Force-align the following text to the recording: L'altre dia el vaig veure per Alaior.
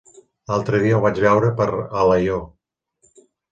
L'altre 0.51 0.79
dia 0.83 0.95
el 0.99 1.03
vaig 1.03 1.21
veure 1.27 1.53
per 1.61 1.69
Alaior. 1.77 2.43